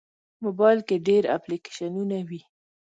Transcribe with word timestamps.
موبایل 0.43 0.79
کې 0.87 0.95
ډېر 1.07 1.23
اپلیکیشنونه 1.37 2.17
وي. 2.29 2.41